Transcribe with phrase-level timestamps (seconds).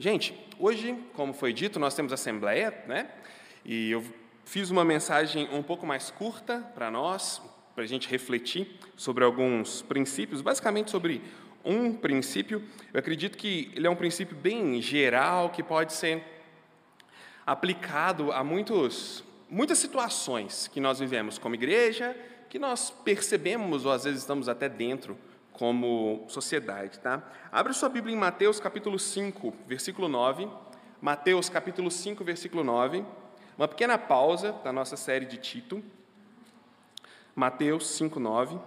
[0.00, 3.10] Gente, hoje, como foi dito, nós temos assembleia, né?
[3.62, 4.02] E eu
[4.46, 7.42] fiz uma mensagem um pouco mais curta para nós,
[7.74, 11.20] para a gente refletir sobre alguns princípios, basicamente sobre
[11.62, 12.64] um princípio.
[12.94, 16.24] Eu acredito que ele é um princípio bem geral, que pode ser
[17.46, 22.16] aplicado a muitos, muitas situações que nós vivemos como igreja,
[22.48, 25.18] que nós percebemos, ou às vezes estamos até dentro
[25.52, 26.98] como sociedade.
[26.98, 27.22] Tá?
[27.50, 30.48] Abre sua Bíblia em Mateus capítulo 5, versículo 9.
[31.00, 33.04] Mateus capítulo 5, versículo 9.
[33.56, 35.82] Uma pequena pausa da nossa série de Tito.
[37.34, 38.58] Mateus 5, 9.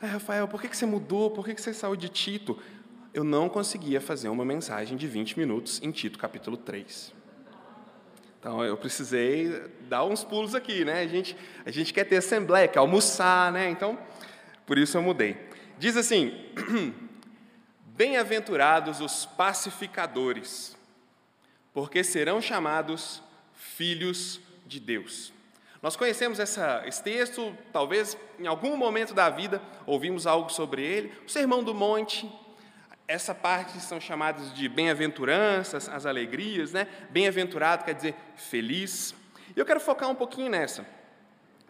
[0.00, 1.30] Ah, Rafael, por que você mudou?
[1.30, 2.58] Por que você saiu de Tito?
[3.14, 7.23] Eu não conseguia fazer uma mensagem de 20 minutos em Tito capítulo 3.
[8.44, 11.00] Então eu precisei dar uns pulos aqui, né?
[11.00, 13.70] A gente, a gente quer ter assembleia, quer almoçar, né?
[13.70, 13.98] Então,
[14.66, 15.48] por isso eu mudei.
[15.78, 16.30] Diz assim:
[17.96, 20.76] Bem-aventurados os pacificadores,
[21.72, 23.22] porque serão chamados
[23.54, 25.32] filhos de Deus.
[25.80, 31.14] Nós conhecemos essa, esse texto, talvez em algum momento da vida ouvimos algo sobre ele.
[31.26, 32.30] O Sermão do Monte,
[33.06, 36.86] essa parte são chamadas de bem-aventuranças, as alegrias, né?
[37.10, 39.14] Bem-aventurado quer dizer feliz.
[39.54, 40.86] E eu quero focar um pouquinho nessa.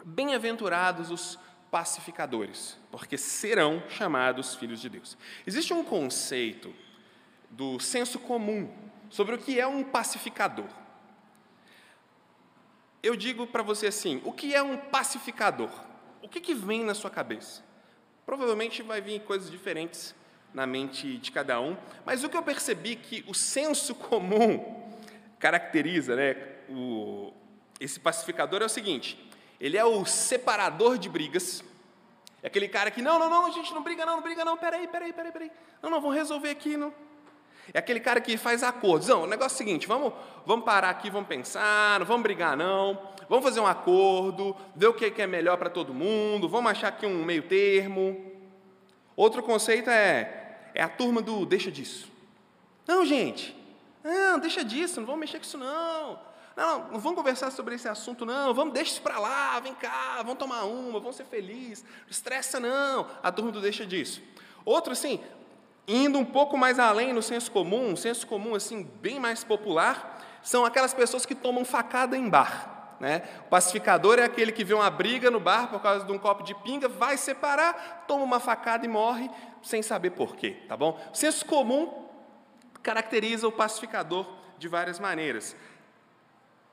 [0.03, 1.37] Bem-aventurados os
[1.69, 5.17] pacificadores, porque serão chamados filhos de Deus.
[5.45, 6.73] Existe um conceito
[7.49, 8.73] do senso comum
[9.09, 10.69] sobre o que é um pacificador.
[13.03, 15.69] Eu digo para você assim: o que é um pacificador?
[16.21, 17.61] O que, que vem na sua cabeça?
[18.25, 20.15] Provavelmente vai vir coisas diferentes
[20.55, 21.75] na mente de cada um,
[22.05, 24.83] mas o que eu percebi que o senso comum
[25.37, 26.35] caracteriza né,
[26.69, 27.33] o,
[27.79, 29.29] esse pacificador é o seguinte:
[29.59, 31.63] ele é o separador de brigas.
[32.41, 34.87] É aquele cara que, não, não, não, gente não briga, não, não briga, não, peraí,
[34.87, 35.51] peraí, peraí, peraí.
[35.81, 36.93] Não, não, vamos resolver aqui, não.
[37.73, 39.07] É aquele cara que faz acordos.
[39.07, 40.13] Não, o negócio é o seguinte: vamos,
[40.45, 43.13] vamos parar aqui, vamos pensar, não vamos brigar, não.
[43.27, 47.05] Vamos fazer um acordo, ver o que é melhor para todo mundo, vamos achar aqui
[47.05, 48.31] um meio termo.
[49.15, 50.44] Outro conceito é
[50.75, 52.11] é a turma do deixa disso.
[52.85, 53.55] Não, gente,
[54.03, 56.19] não, deixa disso, não vamos mexer com isso não.
[56.55, 60.17] Não, não vamos conversar sobre esse assunto não, vamos deixar isso para lá, vem cá,
[60.17, 64.21] vamos tomar uma, vamos ser felizes, estressa não, a turma do deixa disso.
[64.63, 65.19] Outro assim,
[65.87, 70.21] indo um pouco mais além no senso comum, um senso comum assim bem mais popular,
[70.41, 72.75] são aquelas pessoas que tomam facada em bar.
[72.99, 73.23] Né?
[73.47, 76.43] O pacificador é aquele que vê uma briga no bar por causa de um copo
[76.43, 79.29] de pinga, vai separar, toma uma facada e morre
[79.65, 80.99] sem saber porquê, tá bom?
[81.11, 82.07] O senso comum
[82.83, 85.55] caracteriza o pacificador de várias maneiras.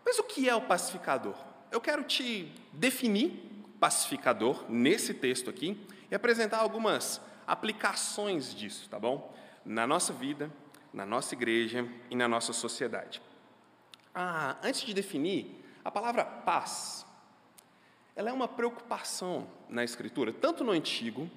[0.05, 1.35] Mas o que é o pacificador?
[1.71, 9.35] Eu quero te definir pacificador nesse texto aqui e apresentar algumas aplicações disso, tá bom?
[9.65, 10.53] Na nossa vida,
[10.93, 13.23] na nossa igreja e na nossa sociedade.
[14.15, 17.07] Ah, antes de definir, a palavra paz,
[18.15, 21.31] ela é uma preocupação na Escritura, tanto no Antigo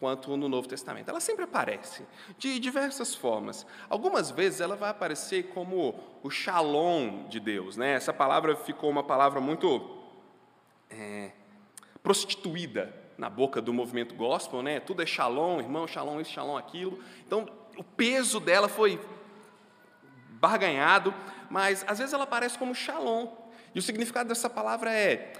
[0.00, 1.10] quanto no Novo Testamento.
[1.10, 2.06] Ela sempre aparece
[2.38, 3.66] de diversas formas.
[3.88, 7.76] Algumas vezes ela vai aparecer como o shalom de Deus.
[7.76, 7.92] Né?
[7.92, 9.98] Essa palavra ficou uma palavra muito
[10.88, 11.32] é,
[12.02, 14.80] prostituída na boca do movimento gospel, né?
[14.80, 16.98] Tudo é shalom, irmão, shalom isso, shalom aquilo.
[17.26, 17.46] Então,
[17.76, 18.98] o peso dela foi
[20.40, 21.12] barganhado,
[21.50, 23.28] mas às vezes ela aparece como shalom.
[23.74, 25.34] E o significado dessa palavra é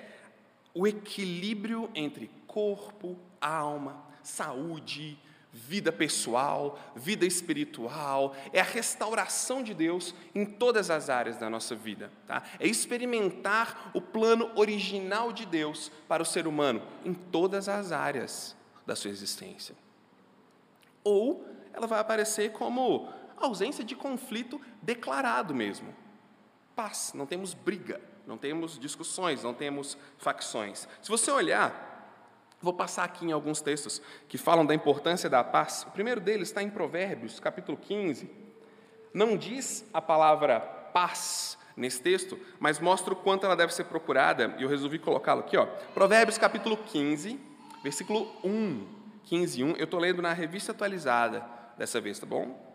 [0.75, 5.19] o equilíbrio entre corpo, alma, saúde,
[5.53, 11.75] vida pessoal, vida espiritual, é a restauração de Deus em todas as áreas da nossa
[11.75, 12.11] vida.
[12.27, 12.43] Tá?
[12.59, 18.57] É experimentar o plano original de Deus para o ser humano em todas as áreas
[18.87, 19.75] da sua existência.
[21.03, 25.95] Ou ela vai aparecer como ausência de conflito declarado mesmo.
[26.77, 30.87] Paz, não temos briga, não temos discussões, não temos facções.
[31.03, 31.90] Se você olhar,
[32.61, 35.85] vou passar aqui em alguns textos que falam da importância da paz.
[35.89, 38.31] O primeiro deles está em Provérbios, capítulo 15.
[39.13, 44.55] Não diz a palavra paz nesse texto, mas mostra o quanto ela deve ser procurada,
[44.59, 45.57] e eu resolvi colocá-lo aqui.
[45.57, 45.67] Ó.
[45.95, 47.41] Provérbios, capítulo 15,
[47.83, 49.01] versículo 1.
[49.25, 49.71] 15, 1.
[49.77, 51.45] Eu estou lendo na revista atualizada
[51.79, 52.69] dessa vez, tá bom?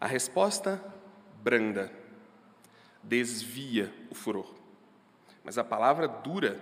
[0.00, 0.82] A resposta
[1.42, 1.90] branda
[3.02, 4.52] desvia o furor.
[5.44, 6.60] Mas a palavra dura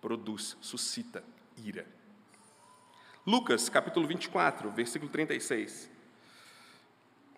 [0.00, 1.22] produz, suscita
[1.56, 1.86] ira.
[3.26, 5.90] Lucas, capítulo 24, versículo 36.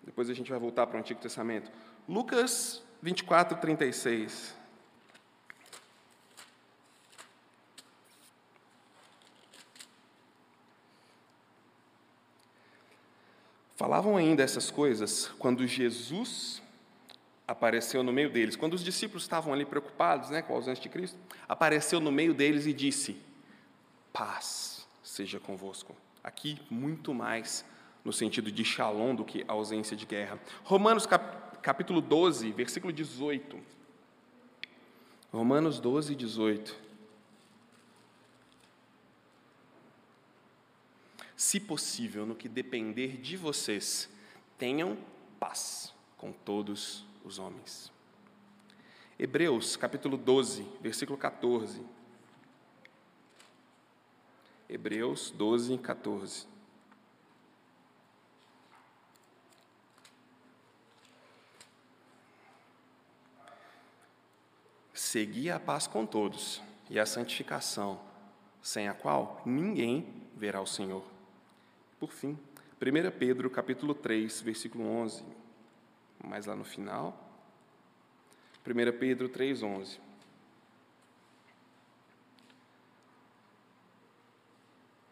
[0.03, 1.71] Depois a gente vai voltar para o Antigo Testamento.
[2.07, 4.55] Lucas 24, 36.
[13.75, 16.62] Falavam ainda essas coisas quando Jesus
[17.53, 18.55] apareceu no meio deles.
[18.55, 21.17] Quando os discípulos estavam ali preocupados né, com a ausência de Cristo,
[21.47, 23.15] apareceu no meio deles e disse:
[24.11, 25.95] Paz seja convosco.
[26.23, 27.63] Aqui, muito mais
[28.03, 30.39] no sentido de shalom do que ausência de guerra.
[30.63, 31.07] Romanos
[31.61, 33.57] capítulo 12, versículo 18.
[35.31, 36.75] Romanos 12, 18.
[41.35, 44.09] Se possível, no que depender de vocês,
[44.57, 44.97] tenham
[45.39, 47.91] paz com todos os homens.
[49.17, 51.81] Hebreus capítulo 12, versículo 14.
[54.67, 56.47] Hebreus 12, 14.
[64.93, 66.59] Segui a paz com todos
[66.89, 68.01] e a santificação,
[68.63, 71.03] sem a qual ninguém verá o Senhor.
[71.99, 72.37] Por fim,
[72.81, 75.23] 1 Pedro capítulo 3, versículo 11.
[76.23, 77.17] Mais lá no final.
[78.65, 79.99] 1 Pedro 3, 11.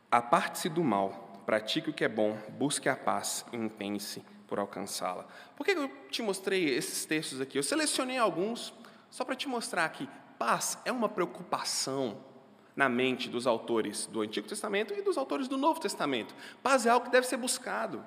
[0.09, 5.25] Aparte-se do mal, pratique o que é bom, busque a paz e empenhe-se por alcançá-la.
[5.55, 7.57] Por que eu te mostrei esses textos aqui?
[7.57, 8.73] Eu selecionei alguns
[9.09, 12.17] só para te mostrar que paz é uma preocupação
[12.75, 16.35] na mente dos autores do Antigo Testamento e dos autores do Novo Testamento.
[16.63, 18.03] Paz é algo que deve ser buscado,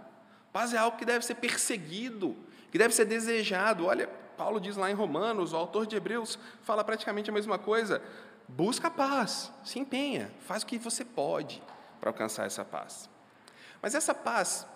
[0.52, 2.36] paz é algo que deve ser perseguido,
[2.74, 3.86] que deve ser desejado.
[3.86, 8.02] Olha, Paulo diz lá em Romanos, o autor de Hebreus fala praticamente a mesma coisa.
[8.48, 11.62] Busca paz, se empenha, faz o que você pode
[12.00, 13.08] para alcançar essa paz.
[13.80, 14.66] Mas essa paz,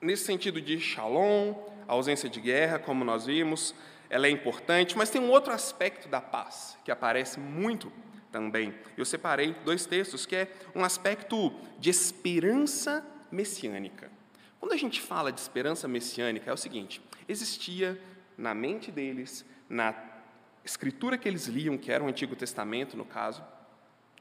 [0.00, 1.52] nesse sentido de shalom,
[1.88, 3.74] ausência de guerra, como nós vimos,
[4.08, 7.92] ela é importante, mas tem um outro aspecto da paz que aparece muito
[8.30, 8.72] também.
[8.96, 14.19] Eu separei dois textos que é um aspecto de esperança messiânica.
[14.60, 18.00] Quando a gente fala de esperança messiânica, é o seguinte: existia
[18.36, 19.94] na mente deles, na
[20.62, 23.42] escritura que eles liam, que era o Antigo Testamento, no caso,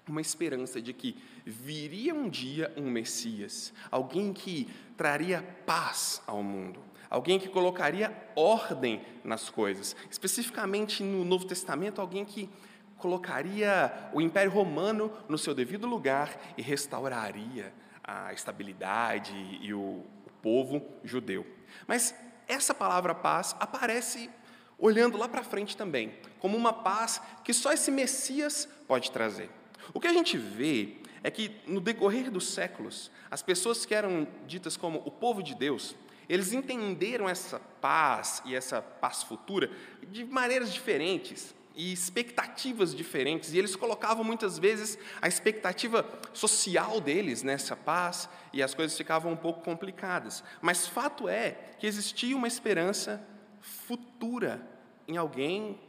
[0.07, 1.15] uma esperança de que
[1.45, 9.01] viria um dia um Messias, alguém que traria paz ao mundo, alguém que colocaria ordem
[9.23, 9.95] nas coisas.
[10.09, 12.49] Especificamente no Novo Testamento, alguém que
[12.97, 20.03] colocaria o Império Romano no seu devido lugar e restauraria a estabilidade e o,
[20.41, 21.45] povo judeu.
[21.87, 22.13] Mas
[22.47, 24.29] essa palavra paz aparece
[24.77, 29.49] olhando lá para frente também, como uma paz que só esse Messias pode trazer.
[29.93, 34.27] O que a gente vê é que, no decorrer dos séculos, as pessoas que eram
[34.47, 35.95] ditas como o povo de Deus,
[36.29, 39.69] eles entenderam essa paz e essa paz futura
[40.07, 47.43] de maneiras diferentes e expectativas diferentes, e eles colocavam muitas vezes a expectativa social deles
[47.43, 50.43] nessa paz, e as coisas ficavam um pouco complicadas.
[50.61, 53.25] Mas fato é que existia uma esperança
[53.61, 54.61] futura
[55.07, 55.79] em alguém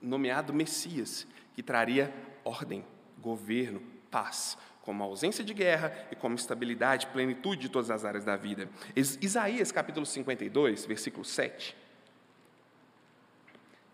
[0.00, 2.84] nomeado Messias, que traria ordem
[3.18, 8.36] governo, paz, como ausência de guerra e como estabilidade, plenitude de todas as áreas da
[8.36, 8.68] vida.
[8.94, 11.74] Isaías capítulo 52, versículo 7.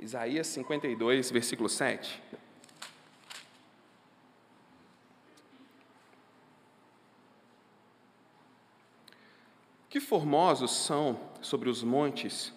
[0.00, 2.23] Isaías 52, versículo 7.
[9.88, 12.52] Que formosos são sobre os montes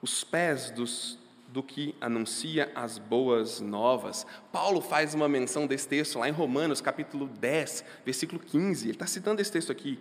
[0.00, 4.26] os pés dos do que anuncia as boas novas.
[4.52, 8.84] Paulo faz uma menção desse texto lá em Romanos, capítulo 10, versículo 15.
[8.84, 9.98] Ele está citando esse texto aqui.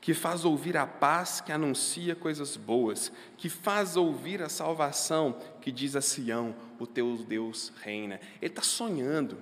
[0.00, 5.72] Que faz ouvir a paz que anuncia coisas boas, que faz ouvir a salvação que
[5.72, 8.20] diz a Sião: o teu Deus reina.
[8.40, 9.36] Ele está sonhando,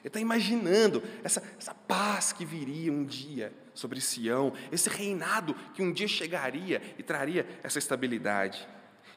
[0.00, 5.82] ele está imaginando essa, essa paz que viria um dia sobre Sião, esse reinado que
[5.82, 8.68] um dia chegaria e traria essa estabilidade.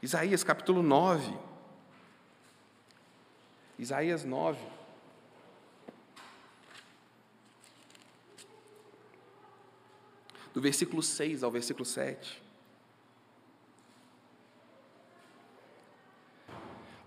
[0.02, 1.34] Isaías capítulo 9,
[3.78, 4.79] Isaías 9.
[10.60, 12.44] Do versículo 6 ao versículo 7.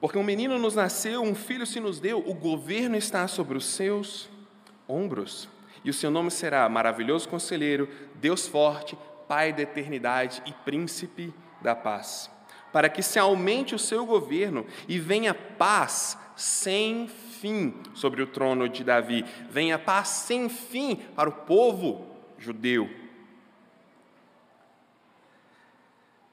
[0.01, 3.67] Porque um menino nos nasceu, um filho se nos deu, o governo está sobre os
[3.67, 4.31] seus
[4.89, 5.51] ombros.
[5.85, 8.97] E o seu nome será Maravilhoso Conselheiro, Deus Forte,
[9.29, 11.31] Pai da Eternidade e Príncipe
[11.61, 12.31] da Paz.
[12.73, 18.67] Para que se aumente o seu governo e venha paz sem fim sobre o trono
[18.67, 19.27] de Davi.
[19.51, 23.02] Venha paz sem fim para o povo judeu.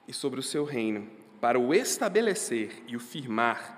[0.10, 1.08] E sobre o seu reino,
[1.40, 3.78] para o estabelecer e o firmar,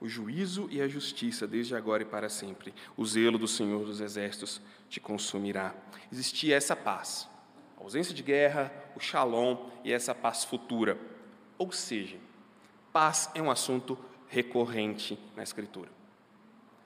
[0.00, 2.74] o juízo e a justiça desde agora e para sempre.
[2.96, 5.72] O zelo do Senhor dos Exércitos te consumirá.
[6.10, 7.28] Existia essa paz
[7.78, 10.98] a ausência de guerra, o shalom e essa paz futura.
[11.56, 12.18] Ou seja,
[12.92, 13.96] paz é um assunto
[14.26, 15.88] recorrente na Escritura.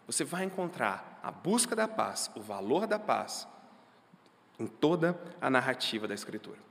[0.06, 3.48] Você vai encontrar a busca da paz, o valor da paz,
[4.58, 6.67] em toda a narrativa da Escritura.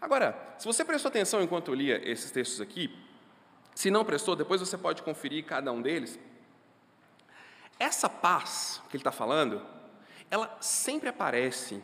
[0.00, 2.96] Agora, se você prestou atenção enquanto eu lia esses textos aqui,
[3.74, 6.18] se não prestou, depois você pode conferir cada um deles.
[7.78, 9.64] Essa paz que ele está falando,
[10.30, 11.82] ela sempre aparece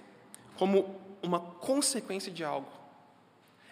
[0.56, 2.70] como uma consequência de algo.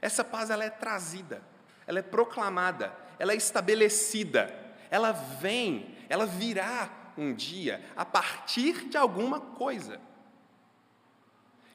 [0.00, 1.42] Essa paz ela é trazida,
[1.86, 4.52] ela é proclamada, ela é estabelecida,
[4.90, 10.00] ela vem, ela virá um dia a partir de alguma coisa.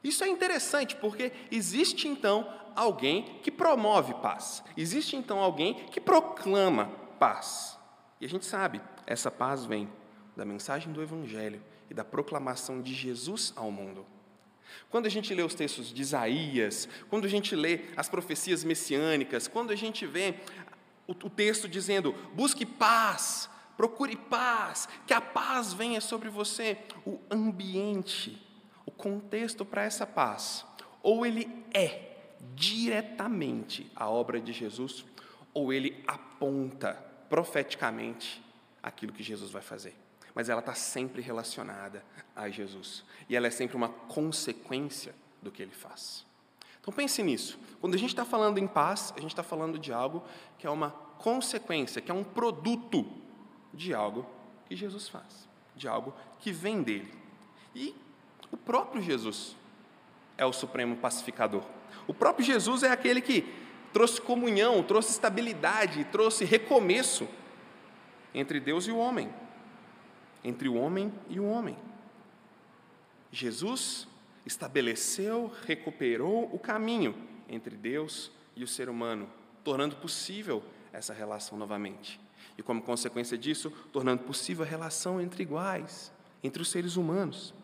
[0.08, 6.86] Isso é interessante porque existe então alguém que promove paz, existe então alguém que proclama
[7.18, 7.78] paz.
[8.18, 9.86] E a gente sabe, essa paz vem
[10.34, 14.06] da mensagem do Evangelho e da proclamação de Jesus ao mundo.
[14.88, 19.46] Quando a gente lê os textos de Isaías, quando a gente lê as profecias messiânicas,
[19.46, 20.36] quando a gente vê
[21.06, 27.18] o, o texto dizendo: busque paz, procure paz, que a paz venha sobre você, o
[27.30, 28.47] ambiente,
[28.88, 30.64] o contexto para essa paz,
[31.02, 32.16] ou ele é
[32.54, 35.04] diretamente a obra de Jesus,
[35.52, 36.94] ou ele aponta
[37.28, 38.42] profeticamente
[38.82, 39.94] aquilo que Jesus vai fazer
[40.38, 42.04] mas ela está sempre relacionada
[42.36, 43.02] a Jesus.
[43.28, 46.24] E ela é sempre uma consequência do que ele faz.
[46.80, 47.58] Então pense nisso.
[47.80, 50.22] Quando a gente está falando em paz, a gente está falando de algo
[50.56, 53.04] que é uma consequência, que é um produto
[53.74, 54.24] de algo
[54.66, 57.12] que Jesus faz, de algo que vem dele.
[57.74, 57.92] E
[58.50, 59.56] o próprio Jesus
[60.36, 61.62] é o supremo pacificador.
[62.06, 63.44] O próprio Jesus é aquele que
[63.92, 67.28] trouxe comunhão, trouxe estabilidade, trouxe recomeço
[68.34, 69.32] entre Deus e o homem
[70.42, 71.76] entre o homem e o homem.
[73.30, 74.08] Jesus
[74.46, 77.14] estabeleceu, recuperou o caminho
[77.48, 79.28] entre Deus e o ser humano,
[79.62, 80.62] tornando possível
[80.92, 82.18] essa relação novamente.
[82.56, 86.10] E como consequência disso, tornando possível a relação entre iguais,
[86.42, 87.54] entre os seres humanos.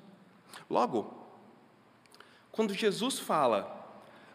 [0.69, 1.25] Logo,
[2.51, 3.85] quando Jesus fala,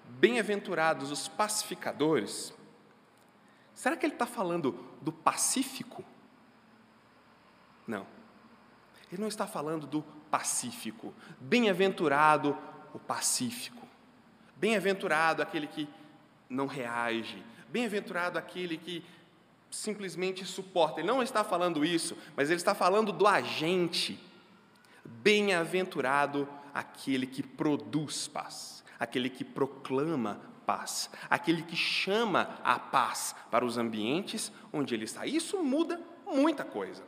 [0.05, 2.53] bem-aventurados os pacificadores,
[3.73, 6.03] será que ele está falando do pacífico?
[7.87, 8.05] Não.
[9.11, 11.13] Ele não está falando do pacífico.
[11.39, 12.57] Bem-aventurado
[12.93, 13.87] o pacífico.
[14.55, 15.89] Bem-aventurado aquele que
[16.49, 17.43] não reage.
[17.69, 19.03] Bem-aventurado aquele que
[19.71, 20.99] simplesmente suporta.
[20.99, 24.19] Ele não está falando isso, mas ele está falando do agente.
[25.21, 33.65] Bem-aventurado aquele que produz paz, aquele que proclama paz, aquele que chama a paz para
[33.65, 35.25] os ambientes onde ele está.
[35.25, 37.03] Isso muda muita coisa.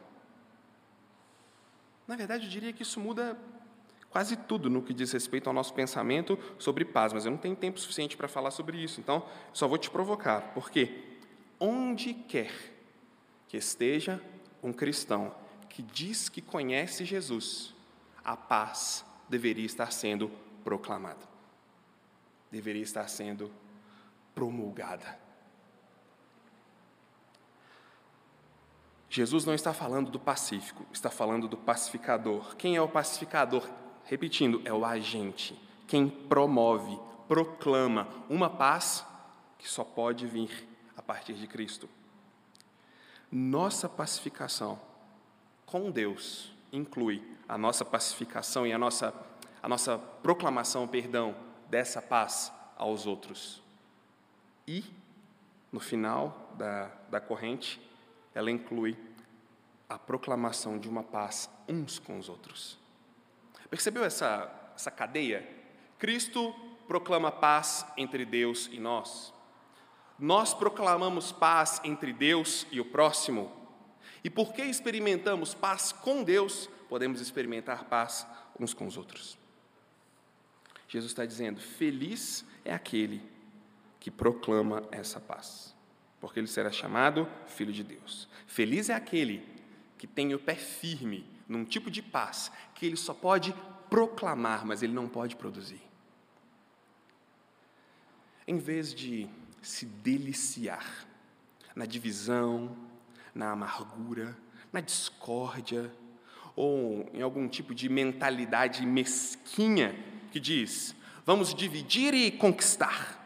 [2.07, 3.37] Na verdade, eu diria que isso muda
[4.09, 7.55] quase tudo no que diz respeito ao nosso pensamento sobre paz, mas eu não tenho
[7.55, 11.19] tempo suficiente para falar sobre isso, então só vou te provocar, porque
[11.59, 12.51] onde quer
[13.47, 14.21] que esteja
[14.61, 15.33] um cristão
[15.69, 17.73] que diz que conhece Jesus,
[18.23, 20.29] a paz deveria estar sendo
[20.63, 21.25] proclamada,
[22.51, 23.51] deveria estar sendo
[24.35, 25.19] promulgada.
[29.09, 32.55] Jesus não está falando do pacífico, está falando do pacificador.
[32.55, 33.69] Quem é o pacificador?
[34.05, 36.97] Repetindo, é o agente, quem promove,
[37.27, 39.05] proclama uma paz
[39.57, 41.89] que só pode vir a partir de Cristo.
[43.31, 44.79] Nossa pacificação
[45.65, 47.21] com Deus inclui
[47.51, 49.13] a nossa pacificação e a nossa,
[49.61, 51.35] a nossa proclamação, perdão,
[51.69, 53.61] dessa paz aos outros.
[54.65, 54.85] E,
[55.69, 57.81] no final da, da corrente,
[58.33, 58.97] ela inclui
[59.89, 62.79] a proclamação de uma paz uns com os outros.
[63.69, 65.45] Percebeu essa, essa cadeia?
[65.99, 66.55] Cristo
[66.87, 69.33] proclama paz entre Deus e nós.
[70.17, 73.51] Nós proclamamos paz entre Deus e o próximo.
[74.23, 78.27] E porque experimentamos paz com Deus, podemos experimentar paz
[78.59, 79.37] uns com os outros.
[80.89, 83.23] Jesus está dizendo: Feliz é aquele
[83.97, 85.73] que proclama essa paz
[86.21, 88.29] porque ele será chamado filho de Deus.
[88.45, 89.43] Feliz é aquele
[89.97, 93.55] que tem o pé firme num tipo de paz que ele só pode
[93.89, 95.81] proclamar, mas ele não pode produzir.
[98.47, 99.27] Em vez de
[99.61, 101.07] se deliciar
[101.75, 102.77] na divisão,
[103.33, 104.37] na amargura,
[104.71, 105.91] na discórdia,
[106.55, 109.95] ou em algum tipo de mentalidade mesquinha
[110.31, 113.19] que diz: vamos dividir e conquistar.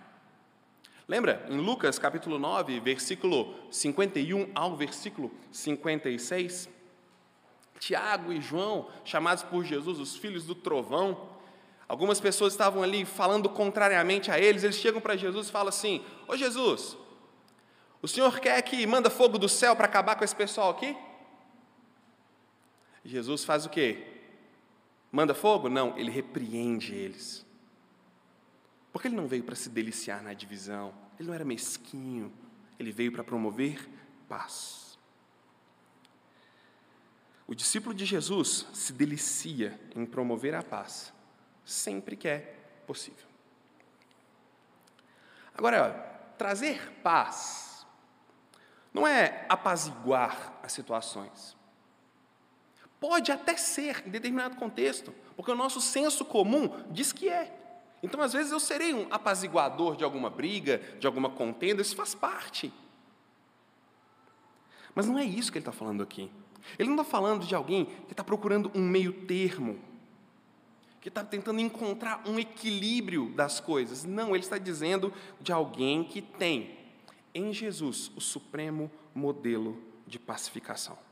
[1.08, 6.70] Lembra, em Lucas capítulo 9, versículo 51 ao versículo 56?
[7.80, 11.36] Tiago e João, chamados por Jesus os filhos do trovão,
[11.88, 16.04] Algumas pessoas estavam ali falando contrariamente a eles, eles chegam para Jesus e falam assim:
[16.28, 16.98] Ô Jesus,
[18.02, 20.98] o senhor quer que manda fogo do céu para acabar com esse pessoal aqui?
[23.06, 24.06] Jesus faz o quê?
[25.12, 25.70] Manda fogo?
[25.70, 27.46] Não, ele repreende eles.
[28.92, 32.34] Porque ele não veio para se deliciar na divisão, ele não era mesquinho,
[32.80, 33.88] ele veio para promover
[34.28, 34.98] paz.
[37.48, 41.14] O discípulo de Jesus se delicia em promover a paz,
[41.64, 42.40] sempre que é
[42.88, 43.26] possível.
[45.54, 45.92] Agora,
[46.38, 47.86] trazer paz
[48.94, 51.56] não é apaziguar as situações.
[53.08, 57.56] Pode até ser em determinado contexto, porque o nosso senso comum diz que é.
[58.02, 62.16] Então, às vezes, eu serei um apaziguador de alguma briga, de alguma contenda, isso faz
[62.16, 62.74] parte.
[64.96, 66.32] Mas não é isso que ele está falando aqui.
[66.80, 69.80] Ele não está falando de alguém que está procurando um meio termo,
[71.00, 74.04] que está tentando encontrar um equilíbrio das coisas.
[74.04, 76.76] Não, ele está dizendo de alguém que tem
[77.36, 81.05] em Jesus o supremo modelo de pacificação.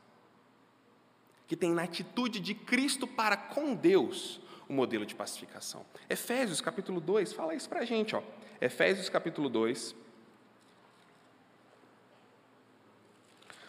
[1.47, 5.85] Que tem na atitude de Cristo para com Deus o modelo de pacificação.
[6.09, 8.15] Efésios capítulo 2 fala isso para a gente.
[8.15, 8.21] Ó.
[8.61, 9.95] Efésios capítulo 2,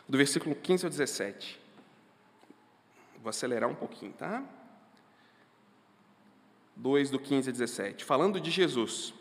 [0.08, 1.60] do versículo 15 ao 17.
[3.20, 4.44] Vou acelerar um pouquinho, tá?
[6.76, 8.04] 2 do 15 a 17.
[8.04, 9.14] Falando de Jesus,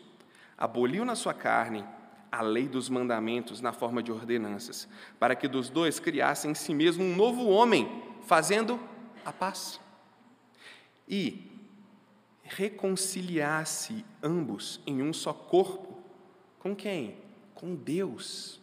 [0.58, 1.84] aboliu na sua carne
[2.30, 6.74] a lei dos mandamentos na forma de ordenanças, para que dos dois criassem em si
[6.74, 8.80] mesmo um novo homem, fazendo
[9.24, 9.80] a paz.
[11.08, 11.50] E
[12.42, 16.02] reconciliasse ambos em um só corpo.
[16.58, 17.16] Com quem?
[17.54, 18.60] Com Deus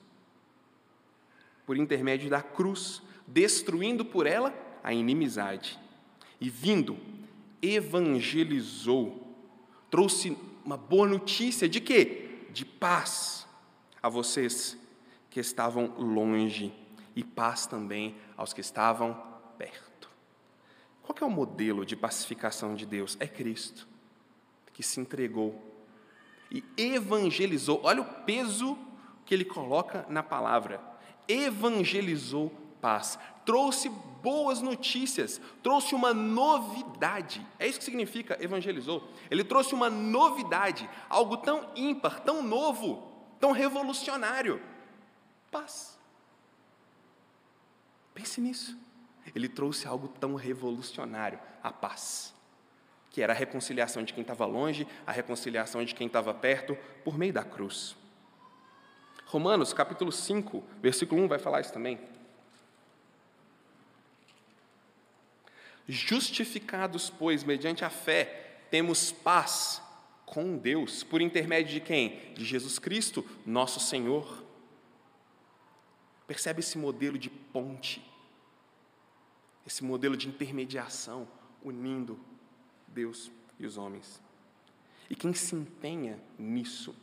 [1.71, 5.79] por intermédio da cruz, destruindo por ela a inimizade.
[6.39, 6.97] E vindo,
[7.61, 9.25] evangelizou,
[9.89, 12.47] trouxe uma boa notícia de quê?
[12.51, 13.47] De paz
[14.03, 14.77] a vocês
[15.29, 16.73] que estavam longe
[17.15, 19.15] e paz também aos que estavam
[19.61, 20.09] perto.
[21.03, 23.15] Qual é o modelo de pacificação de Deus?
[23.19, 23.87] É Cristo,
[24.73, 25.61] que se entregou
[26.49, 27.79] e evangelizou.
[27.83, 28.75] Olha o peso
[29.23, 30.81] que ele coloca na palavra
[31.27, 32.49] evangelizou
[32.81, 37.45] paz, trouxe boas notícias, trouxe uma novidade.
[37.59, 39.07] É isso que significa evangelizou.
[39.29, 43.07] Ele trouxe uma novidade, algo tão ímpar, tão novo,
[43.39, 44.59] tão revolucionário.
[45.51, 45.99] Paz.
[48.15, 48.77] Pense nisso.
[49.35, 52.33] Ele trouxe algo tão revolucionário, a paz,
[53.09, 57.17] que era a reconciliação de quem estava longe, a reconciliação de quem estava perto, por
[57.17, 57.95] meio da cruz.
[59.25, 61.99] Romanos capítulo 5, versículo 1 vai falar isso também.
[65.87, 69.81] Justificados, pois, mediante a fé, temos paz
[70.25, 72.33] com Deus, por intermédio de quem?
[72.33, 74.43] De Jesus Cristo, nosso Senhor.
[76.25, 78.01] Percebe esse modelo de ponte,
[79.65, 81.27] esse modelo de intermediação,
[81.63, 82.19] unindo
[82.87, 84.21] Deus e os homens.
[85.09, 86.95] E quem se empenha nisso,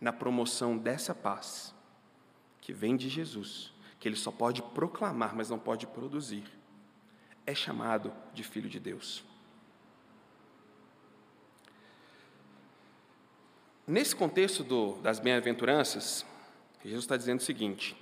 [0.00, 1.74] na promoção dessa paz
[2.60, 6.44] que vem de Jesus, que ele só pode proclamar, mas não pode produzir,
[7.46, 9.24] é chamado de filho de Deus.
[13.86, 16.26] Nesse contexto do, das bem-aventuranças,
[16.84, 17.96] Jesus está dizendo o seguinte: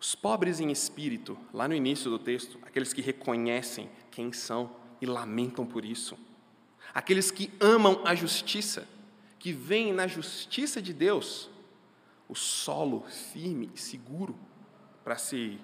[0.00, 5.04] os pobres em espírito, lá no início do texto, aqueles que reconhecem quem são e
[5.04, 6.18] lamentam por isso,
[6.94, 8.88] aqueles que amam a justiça,
[9.38, 11.50] que vem na justiça de Deus
[12.26, 14.38] o solo firme e seguro
[15.04, 15.58] para se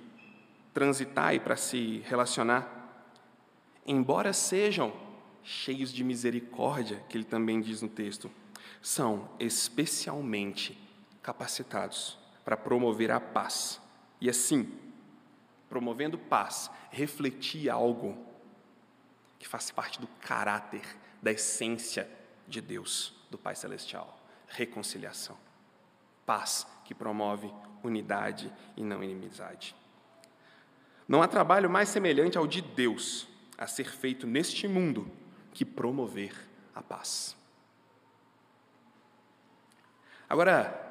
[0.74, 2.72] transitar e para se relacionar.
[3.86, 4.92] Embora sejam
[5.42, 8.30] cheios de misericórdia, que ele também diz no texto,
[8.82, 10.78] são especialmente
[11.22, 13.80] capacitados para promover a paz.
[14.20, 14.72] E assim,
[15.68, 18.16] promovendo paz, refletir algo
[19.38, 20.84] que faz parte do caráter,
[21.22, 22.08] da essência
[22.48, 25.36] de Deus do Pai Celestial: reconciliação,
[26.24, 27.52] paz que promove
[27.82, 29.74] unidade e não inimizade.
[31.08, 35.10] Não há trabalho mais semelhante ao de Deus a ser feito neste mundo
[35.52, 36.34] que promover
[36.74, 37.36] a paz.
[40.28, 40.82] Agora,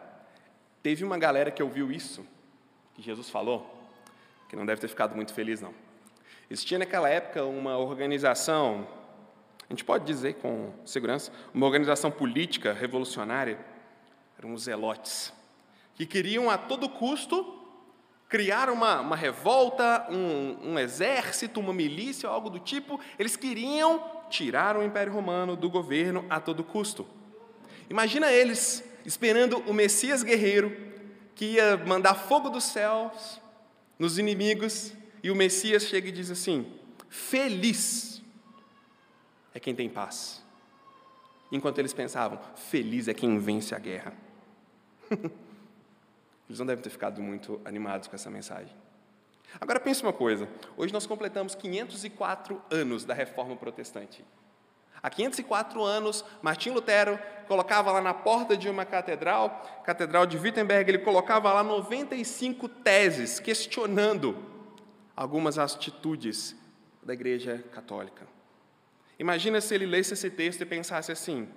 [0.82, 2.26] teve uma galera que ouviu isso,
[2.96, 3.72] que Jesus falou,
[4.50, 5.74] que não deve ter ficado muito feliz, não.
[6.50, 8.88] Existia naquela época uma organização
[9.68, 13.58] a gente pode dizer com segurança, uma organização política revolucionária,
[14.38, 15.34] eram os zelotes,
[15.96, 17.62] que queriam a todo custo
[18.30, 23.00] criar uma, uma revolta, um, um exército, uma milícia, algo do tipo.
[23.18, 27.08] Eles queriam tirar o Império Romano do governo a todo custo.
[27.90, 30.76] Imagina eles esperando o Messias guerreiro
[31.36, 33.42] que ia mandar fogo dos céus
[34.00, 36.72] nos inimigos, e o Messias chega e diz assim:
[37.10, 38.22] Feliz
[39.54, 40.44] é quem tem paz.
[41.52, 44.14] Enquanto eles pensavam, feliz é quem vence a guerra.
[45.10, 48.74] eles não devem ter ficado muito animados com essa mensagem.
[49.60, 54.24] Agora pense uma coisa: hoje nós completamos 504 anos da reforma protestante.
[55.06, 60.90] Há 504 anos, Martim Lutero colocava lá na porta de uma catedral, Catedral de Wittenberg,
[60.90, 64.36] ele colocava lá 95 teses questionando
[65.16, 66.56] algumas atitudes
[67.04, 68.28] da Igreja Católica.
[69.20, 71.50] Imagina se ele lesse esse texto e pensasse assim: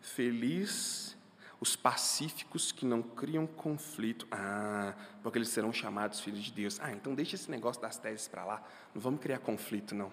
[0.00, 1.16] Feliz
[1.60, 4.26] os pacíficos que não criam conflito.
[4.28, 6.80] Ah, porque eles serão chamados filhos de Deus.
[6.80, 8.60] Ah, então deixa esse negócio das teses para lá.
[8.92, 10.10] Não vamos criar conflito, não.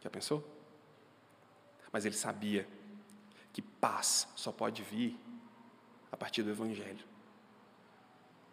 [0.00, 0.59] Já pensou?
[1.92, 2.68] Mas ele sabia
[3.52, 5.18] que paz só pode vir
[6.10, 7.04] a partir do Evangelho.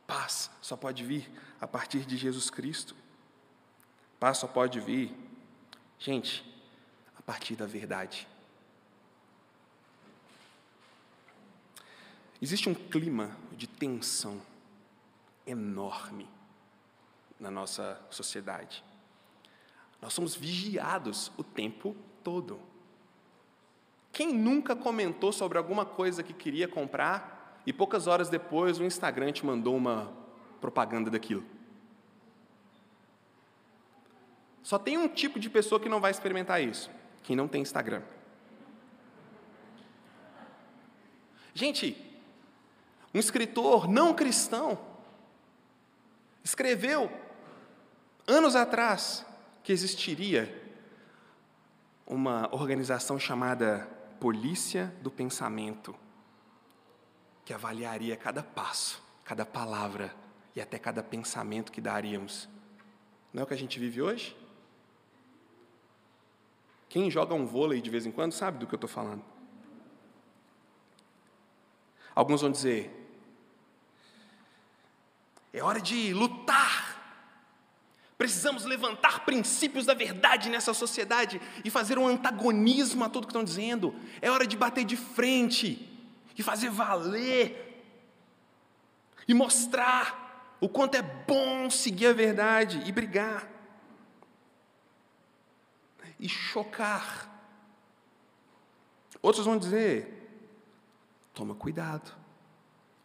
[0.06, 2.96] Paz só pode vir a partir de Jesus Cristo.
[4.20, 5.16] Paz só pode vir,
[6.00, 6.44] gente,
[7.18, 8.28] a partir da verdade.
[12.42, 14.42] Existe um clima de tensão
[15.46, 16.30] enorme
[17.40, 18.84] na nossa sociedade.
[20.02, 22.60] Nós somos vigiados o tempo todo.
[24.18, 29.32] Quem nunca comentou sobre alguma coisa que queria comprar e poucas horas depois o Instagram
[29.32, 30.12] te mandou uma
[30.60, 31.46] propaganda daquilo?
[34.64, 36.90] Só tem um tipo de pessoa que não vai experimentar isso:
[37.22, 38.02] quem não tem Instagram.
[41.54, 41.96] Gente,
[43.14, 44.80] um escritor não cristão
[46.44, 47.12] escreveu
[48.26, 49.24] anos atrás
[49.62, 50.60] que existiria
[52.08, 55.96] uma organização chamada polícia do pensamento,
[57.46, 60.16] que avaliaria cada passo, cada palavra
[60.56, 62.50] e até cada pensamento que daríamos.
[63.32, 64.36] Não é o que a gente vive hoje?
[66.90, 69.24] Quem joga um vôlei de vez em quando sabe do que eu estou falando.
[72.16, 72.92] Alguns vão dizer:
[75.54, 76.67] é hora de lutar
[78.18, 83.44] Precisamos levantar princípios da verdade nessa sociedade e fazer um antagonismo a tudo que estão
[83.44, 83.94] dizendo.
[84.22, 85.88] É hora de bater de frente
[86.36, 87.84] e fazer valer
[89.28, 93.48] e mostrar o quanto é bom seguir a verdade e brigar
[96.20, 97.30] e chocar.
[99.22, 100.28] Outros vão dizer:
[101.36, 102.12] toma cuidado.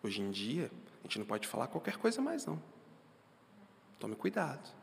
[0.02, 0.70] Hoje em dia,
[1.00, 2.60] a gente não pode falar qualquer coisa mais, não.
[3.98, 4.81] Tome cuidado.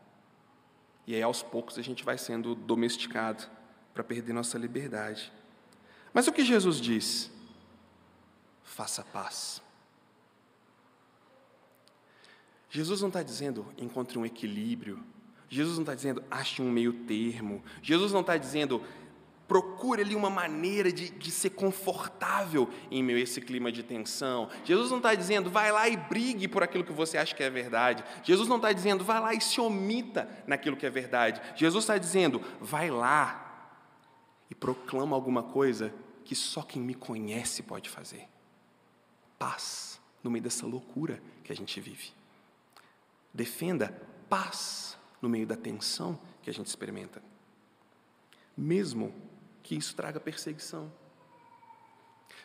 [1.09, 3.43] E aí, aos poucos, a gente vai sendo domesticado
[3.95, 5.33] para perder nossa liberdade.
[6.13, 7.31] Mas o que Jesus diz?
[8.63, 9.59] Faça paz.
[12.69, 15.03] Jesus não está dizendo encontre um equilíbrio.
[15.49, 17.63] Jesus não está dizendo ache um meio termo.
[17.81, 18.79] Jesus não está dizendo
[19.49, 24.47] Procure ali uma maneira de, de ser confortável em meio a esse clima de tensão.
[24.63, 27.49] Jesus não está dizendo, vai lá e brigue por aquilo que você acha que é
[27.49, 28.03] verdade.
[28.23, 31.41] Jesus não está dizendo, vai lá e se omita naquilo que é verdade.
[31.55, 33.73] Jesus está dizendo, vai lá
[34.51, 35.91] e proclama alguma coisa
[36.23, 38.29] que só quem me conhece pode fazer.
[39.39, 42.11] Paz no meio dessa loucura que a gente vive.
[43.33, 47.19] Defenda paz no meio da tensão que a gente experimenta.
[48.55, 49.11] Mesmo
[49.63, 50.91] que isso traga perseguição.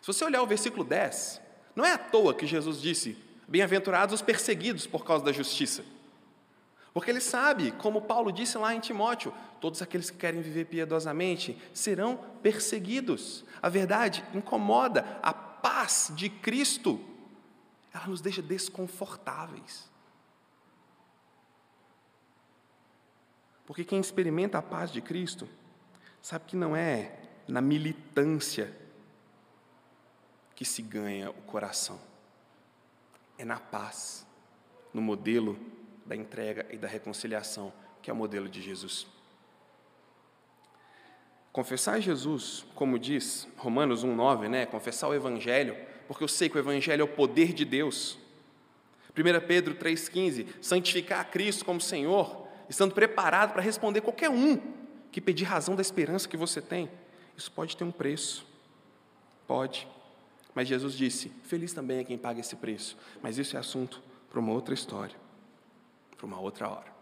[0.01, 1.41] Se você olhar o versículo 10,
[1.75, 3.17] não é à toa que Jesus disse:
[3.49, 5.85] Bem-aventurados os perseguidos por causa da justiça.
[6.93, 11.61] Porque ele sabe, como Paulo disse lá em Timóteo, todos aqueles que querem viver piedosamente
[11.73, 13.45] serão perseguidos.
[13.61, 17.01] A verdade incomoda, a paz de Cristo,
[17.93, 19.91] ela nos deixa desconfortáveis.
[23.67, 25.49] Porque quem experimenta a paz de Cristo
[26.25, 27.13] Sabe que não é
[27.47, 28.75] na militância
[30.57, 32.01] que se ganha o coração,
[33.37, 34.27] é na paz,
[34.91, 35.59] no modelo
[36.07, 39.07] da entrega e da reconciliação, que é o modelo de Jesus.
[41.53, 44.65] Confessar Jesus, como diz Romanos 1,9, né?
[44.65, 45.77] confessar o Evangelho,
[46.09, 48.19] porque eu sei que o Evangelho é o poder de Deus.
[49.11, 54.74] 1 Pedro 3,15, santificar a Cristo como Senhor, estando preparado para responder qualquer um
[55.15, 56.91] que pedir razão da esperança que você tem,
[57.37, 58.45] isso pode ter um preço.
[59.47, 59.87] Pode.
[60.53, 62.97] Mas Jesus disse: Feliz também é quem paga esse preço.
[63.23, 65.15] Mas isso é assunto para uma outra história,
[66.17, 66.93] para uma outra hora.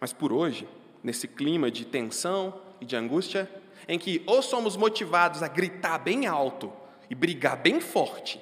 [0.00, 0.68] Mas por hoje,
[1.02, 3.50] nesse clima de tensão e de angústia,
[3.88, 6.72] em que ou somos motivados a gritar bem alto
[7.10, 8.40] e brigar bem forte,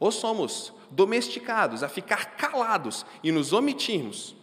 [0.00, 4.34] ou somos domesticados a ficar calados e nos omitirmos.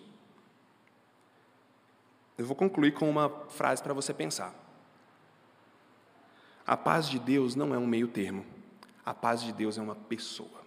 [2.38, 4.54] Eu vou concluir com uma frase para você pensar.
[6.66, 8.46] A paz de Deus não é um meio termo.
[9.06, 10.64] A paz de Deus é uma pessoa.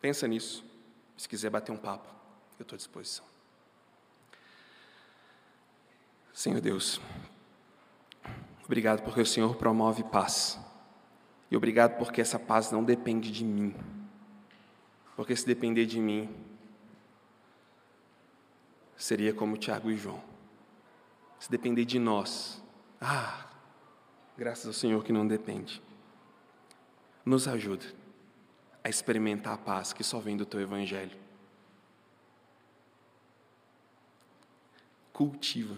[0.00, 0.64] Pensa nisso.
[1.16, 2.08] Se quiser bater um papo,
[2.58, 3.24] eu estou à disposição.
[6.32, 7.00] Senhor Deus,
[8.64, 10.60] obrigado porque o Senhor promove paz.
[11.50, 13.74] E obrigado porque essa paz não depende de mim.
[15.16, 16.32] Porque se depender de mim,
[18.98, 20.22] seria como Tiago e João.
[21.38, 22.60] Se depender de nós,
[23.00, 23.46] ah,
[24.36, 25.80] graças ao Senhor que não depende.
[27.24, 27.86] Nos ajuda
[28.82, 31.16] a experimentar a paz que só vem do teu Evangelho.
[35.12, 35.76] Cultiva,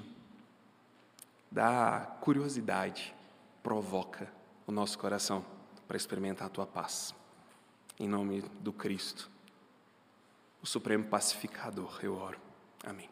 [1.50, 3.14] dá curiosidade,
[3.62, 4.32] provoca
[4.66, 5.44] o nosso coração
[5.86, 7.14] para experimentar a tua paz.
[7.98, 9.30] Em nome do Cristo,
[10.62, 12.38] o Supremo Pacificador, eu oro.
[12.84, 13.09] Amém.